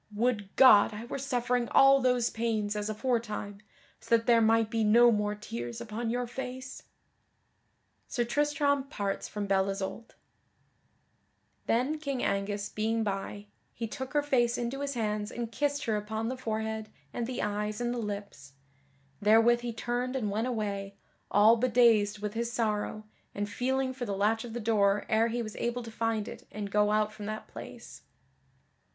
Would 0.15 0.49
God 0.55 0.95
I 0.95 1.05
were 1.05 1.19
suffering 1.19 1.69
all 1.69 2.01
those 2.01 2.31
pangs 2.31 2.75
as 2.75 2.89
aforetime, 2.89 3.59
so 3.99 4.17
that 4.17 4.25
there 4.25 4.41
might 4.41 4.71
be 4.71 4.83
no 4.83 5.11
more 5.11 5.35
tears 5.35 5.79
upon 5.79 6.09
your 6.09 6.25
face." 6.25 6.81
[Sidenote: 8.07 8.07
Sir 8.07 8.23
Tristram 8.23 8.83
parts 8.85 9.27
from 9.27 9.45
Belle 9.45 9.69
Isoult] 9.69 10.15
Then, 11.67 11.99
King 11.99 12.23
Angus 12.23 12.67
being 12.69 13.03
by, 13.03 13.45
he 13.75 13.85
took 13.87 14.13
her 14.13 14.23
face 14.23 14.57
into 14.57 14.79
his 14.79 14.95
hands 14.95 15.29
and 15.31 15.51
kissed 15.51 15.85
her 15.85 15.95
upon 15.97 16.29
the 16.29 16.35
forehead, 16.35 16.89
and 17.13 17.27
the 17.27 17.43
eyes, 17.43 17.79
and 17.79 17.93
the 17.93 17.99
lips. 17.99 18.53
Therewith 19.21 19.59
he 19.61 19.71
turned 19.71 20.15
and 20.15 20.31
went 20.31 20.47
away, 20.47 20.95
all 21.29 21.57
bedazed 21.57 22.17
with 22.17 22.33
his 22.33 22.51
sorrow, 22.51 23.03
and 23.35 23.47
feeling 23.47 23.93
for 23.93 24.05
the 24.05 24.17
latch 24.17 24.43
of 24.43 24.53
the 24.53 24.59
door 24.59 25.05
ere 25.09 25.27
he 25.27 25.43
was 25.43 25.55
able 25.57 25.83
to 25.83 25.91
find 25.91 26.27
it 26.27 26.47
and 26.51 26.71
go 26.71 26.89
out 26.91 27.13
from 27.13 27.27
that 27.27 27.47
place. 27.47 28.01